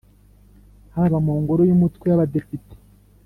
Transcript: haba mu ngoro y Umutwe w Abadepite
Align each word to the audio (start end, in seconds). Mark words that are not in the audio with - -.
haba 0.95 1.17
mu 1.25 1.33
ngoro 1.41 1.61
y 1.69 1.73
Umutwe 1.75 2.05
w 2.07 2.13
Abadepite 2.17 2.75